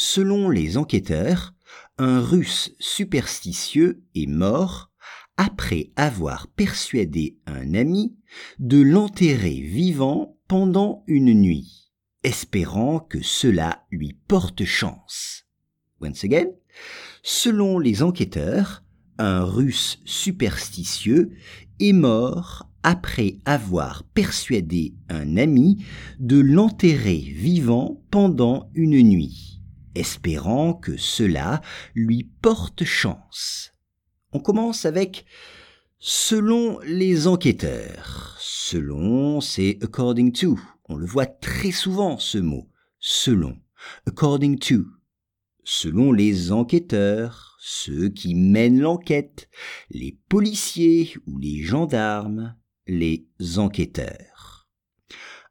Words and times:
Selon 0.00 0.48
les 0.48 0.76
enquêteurs, 0.76 1.54
un 1.98 2.20
russe 2.20 2.70
superstitieux 2.78 4.04
est 4.14 4.28
mort 4.28 4.92
après 5.36 5.90
avoir 5.96 6.46
persuadé 6.46 7.36
un 7.46 7.74
ami 7.74 8.16
de 8.60 8.80
l'enterrer 8.80 9.60
vivant 9.60 10.38
pendant 10.46 11.02
une 11.08 11.34
nuit 11.34 11.90
espérant 12.22 13.00
que 13.00 13.20
cela 13.22 13.86
lui 13.90 14.16
porte 14.28 14.64
chance. 14.64 15.46
Once 16.00 16.22
again, 16.22 16.46
selon 17.24 17.80
les 17.80 18.04
enquêteurs, 18.04 18.84
un 19.18 19.42
russe 19.42 19.98
superstitieux 20.04 21.32
est 21.80 21.92
mort 21.92 22.70
après 22.84 23.40
avoir 23.44 24.04
persuadé 24.04 24.94
un 25.08 25.36
ami 25.36 25.84
de 26.20 26.38
l'enterrer 26.38 27.18
vivant 27.18 28.00
pendant 28.12 28.70
une 28.74 29.02
nuit, 29.02 29.57
espérant 29.98 30.74
que 30.74 30.96
cela 30.96 31.60
lui 31.94 32.24
porte 32.40 32.84
chance. 32.84 33.72
On 34.32 34.40
commence 34.40 34.84
avec 34.84 35.24
selon 35.98 36.78
les 36.80 37.26
enquêteurs. 37.26 38.36
Selon, 38.40 39.40
c'est 39.40 39.78
according 39.82 40.32
to. 40.32 40.58
On 40.88 40.96
le 40.96 41.06
voit 41.06 41.26
très 41.26 41.70
souvent, 41.70 42.18
ce 42.18 42.38
mot. 42.38 42.68
Selon. 42.98 43.58
According 44.06 44.58
to. 44.58 44.84
Selon 45.64 46.12
les 46.12 46.52
enquêteurs, 46.52 47.56
ceux 47.60 48.08
qui 48.08 48.34
mènent 48.34 48.80
l'enquête, 48.80 49.48
les 49.90 50.18
policiers 50.28 51.14
ou 51.26 51.38
les 51.38 51.62
gendarmes, 51.62 52.56
les 52.86 53.26
enquêteurs. 53.56 54.68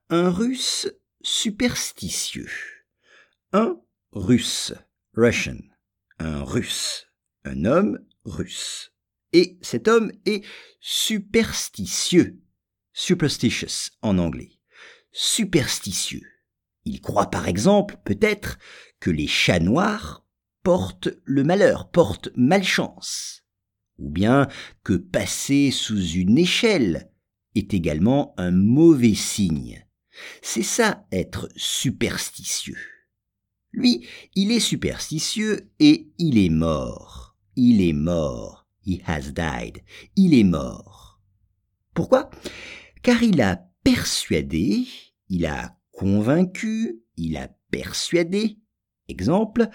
Un 0.09 0.29
russe 0.29 0.89
superstitieux. 1.21 2.49
Un 3.53 3.79
russe. 4.17 4.73
Russian. 5.13 5.59
Un 6.19 6.43
russe. 6.43 7.07
Un 7.43 7.65
homme 7.65 7.99
russe. 8.25 8.91
Et 9.33 9.57
cet 9.61 9.87
homme 9.87 10.11
est 10.25 10.43
superstitieux. 10.79 12.41
Superstitious 12.93 13.91
en 14.01 14.17
anglais 14.17 14.57
superstitieux. 15.17 16.27
Il 16.85 17.01
croit 17.01 17.31
par 17.31 17.47
exemple, 17.47 17.97
peut-être, 18.05 18.59
que 18.99 19.09
les 19.09 19.27
chats 19.27 19.59
noirs 19.59 20.25
portent 20.61 21.09
le 21.25 21.43
malheur, 21.43 21.89
portent 21.89 22.29
malchance, 22.35 23.43
ou 23.97 24.09
bien 24.09 24.47
que 24.83 24.93
passer 24.93 25.71
sous 25.71 26.11
une 26.11 26.37
échelle 26.37 27.11
est 27.55 27.73
également 27.73 28.35
un 28.37 28.51
mauvais 28.51 29.15
signe. 29.15 29.85
C'est 30.41 30.63
ça 30.63 31.05
être 31.11 31.49
superstitieux. 31.55 32.96
Lui, 33.77 34.07
il 34.33 34.51
est 34.51 34.59
superstitieux 34.59 35.69
et 35.79 36.07
il 36.17 36.39
est 36.39 36.49
mort. 36.49 37.37
Il 37.55 37.79
est 37.79 37.93
mort. 37.93 38.67
He 38.83 39.03
has 39.05 39.31
died. 39.33 39.83
Il 40.15 40.33
est 40.33 40.43
mort. 40.43 41.21
Pourquoi? 41.93 42.31
Car 43.03 43.21
il 43.21 43.39
a 43.39 43.69
persuadé, 43.83 44.87
il 45.29 45.45
a 45.45 45.77
convaincu, 45.91 47.03
il 47.17 47.37
a 47.37 47.49
persuadé. 47.69 48.57
Exemple, 49.09 49.69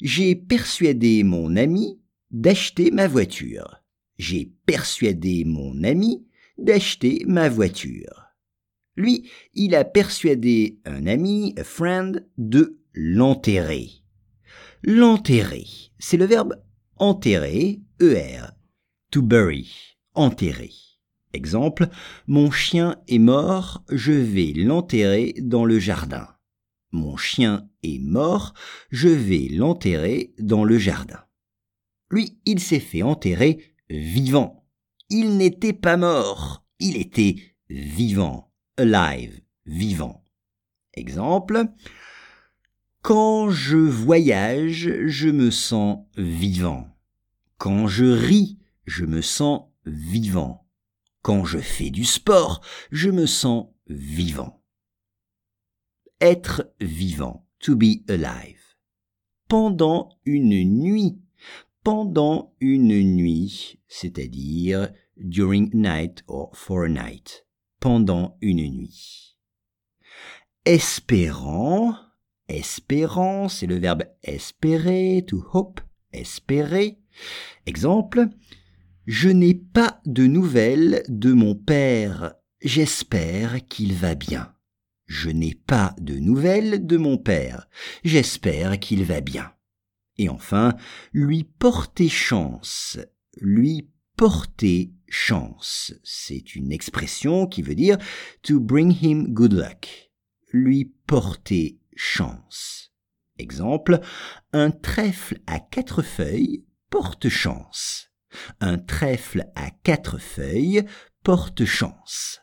j'ai 0.00 0.36
persuadé 0.36 1.24
mon 1.24 1.56
ami 1.56 1.98
d'acheter 2.30 2.92
ma 2.92 3.08
voiture. 3.08 3.82
J'ai 4.16 4.52
persuadé 4.64 5.44
mon 5.44 5.82
ami 5.82 6.24
d'acheter 6.56 7.24
ma 7.26 7.48
voiture. 7.48 8.26
Lui, 8.94 9.28
il 9.54 9.74
a 9.74 9.84
persuadé 9.84 10.78
un 10.84 11.08
ami, 11.08 11.52
a 11.56 11.64
friend, 11.64 12.28
de 12.38 12.79
l'enterrer. 12.94 13.90
L'enterrer, 14.82 15.66
c'est 15.98 16.16
le 16.16 16.24
verbe 16.24 16.56
enterrer, 17.00 17.80
ER, 18.00 18.52
to 19.10 19.22
bury, 19.22 19.68
enterrer. 20.14 20.72
Exemple, 21.32 21.88
mon 22.26 22.50
chien 22.50 23.00
est 23.08 23.18
mort, 23.18 23.82
je 23.88 24.12
vais 24.12 24.52
l'enterrer 24.54 25.34
dans 25.38 25.64
le 25.64 25.78
jardin. 25.78 26.28
Mon 26.92 27.16
chien 27.16 27.68
est 27.82 28.00
mort, 28.00 28.52
je 28.90 29.08
vais 29.08 29.48
l'enterrer 29.50 30.34
dans 30.38 30.64
le 30.64 30.76
jardin. 30.78 31.24
Lui, 32.10 32.38
il 32.44 32.60
s'est 32.60 32.80
fait 32.80 33.02
enterrer 33.02 33.64
vivant. 33.88 34.66
Il 35.08 35.36
n'était 35.36 35.72
pas 35.72 35.96
mort, 35.96 36.64
il 36.80 36.96
était 36.96 37.36
vivant, 37.68 38.52
alive, 38.76 39.40
vivant. 39.66 40.24
Exemple, 40.94 41.64
quand 43.02 43.50
je 43.50 43.76
voyage, 43.76 44.92
je 45.06 45.28
me 45.28 45.50
sens 45.50 46.04
vivant. 46.16 46.88
Quand 47.56 47.86
je 47.86 48.04
ris, 48.04 48.58
je 48.86 49.04
me 49.04 49.22
sens 49.22 49.62
vivant. 49.86 50.66
Quand 51.22 51.44
je 51.44 51.58
fais 51.58 51.90
du 51.90 52.04
sport, 52.04 52.60
je 52.90 53.10
me 53.10 53.26
sens 53.26 53.68
vivant. 53.88 54.62
Être 56.20 56.70
vivant, 56.80 57.46
to 57.58 57.74
be 57.74 58.02
alive. 58.08 58.60
Pendant 59.48 60.18
une 60.24 60.62
nuit, 60.64 61.18
pendant 61.82 62.54
une 62.60 63.00
nuit, 63.02 63.80
c'est-à-dire 63.88 64.92
during 65.16 65.70
night 65.74 66.22
or 66.26 66.50
for 66.54 66.84
a 66.84 66.88
night, 66.88 67.46
pendant 67.80 68.36
une 68.42 68.68
nuit. 68.68 69.38
Espérant, 70.66 71.96
espérant, 72.56 73.48
c'est 73.48 73.66
le 73.66 73.78
verbe 73.78 74.04
espérer, 74.22 75.24
to 75.26 75.44
hope, 75.52 75.80
espérer. 76.12 76.98
Exemple, 77.66 78.28
je 79.06 79.28
n'ai 79.28 79.54
pas 79.54 80.00
de 80.06 80.26
nouvelles 80.26 81.02
de 81.08 81.32
mon 81.32 81.54
père. 81.54 82.34
J'espère 82.62 83.66
qu'il 83.66 83.94
va 83.94 84.14
bien. 84.14 84.54
Je 85.06 85.30
n'ai 85.30 85.54
pas 85.54 85.96
de 86.00 86.18
nouvelles 86.18 86.86
de 86.86 86.96
mon 86.96 87.18
père. 87.18 87.68
J'espère 88.04 88.78
qu'il 88.78 89.04
va 89.04 89.20
bien. 89.20 89.52
Et 90.18 90.28
enfin, 90.28 90.76
lui 91.12 91.42
porter 91.44 92.08
chance. 92.08 92.98
Lui 93.40 93.90
porter 94.16 94.92
chance. 95.08 95.94
C'est 96.04 96.54
une 96.54 96.70
expression 96.70 97.46
qui 97.46 97.62
veut 97.62 97.74
dire 97.74 97.98
to 98.42 98.60
bring 98.60 98.94
him 99.02 99.32
good 99.32 99.52
luck. 99.52 100.12
Lui 100.52 100.92
porter 101.06 101.79
chance. 102.00 102.92
Exemple, 103.38 104.00
un 104.52 104.70
trèfle 104.70 105.38
à 105.46 105.60
quatre 105.60 106.02
feuilles 106.02 106.64
porte 106.88 107.28
chance. 107.28 108.10
Un 108.60 108.78
trèfle 108.78 109.50
à 109.54 109.70
quatre 109.70 110.18
feuilles 110.18 110.84
porte 111.22 111.64
chance. 111.64 112.40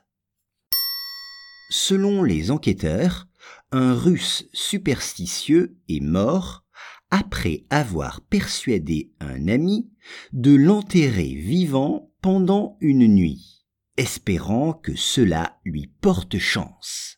Selon 1.71 2.23
les 2.23 2.51
enquêteurs, 2.51 3.27
un 3.71 3.93
russe 3.93 4.47
superstitieux 4.53 5.77
est 5.89 6.01
mort 6.01 6.63
après 7.09 7.65
avoir 7.69 8.21
persuadé 8.21 9.11
un 9.19 9.47
ami 9.47 9.89
de 10.33 10.53
l'enterrer 10.55 11.33
vivant 11.33 12.11
pendant 12.21 12.77
une 12.79 13.07
nuit, 13.07 13.65
espérant 13.97 14.73
que 14.73 14.95
cela 14.95 15.59
lui 15.65 15.87
porte 15.87 16.37
chance. 16.37 17.16